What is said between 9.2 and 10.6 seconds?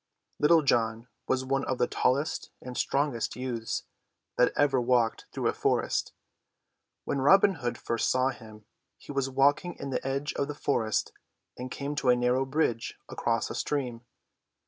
walking in the edge of the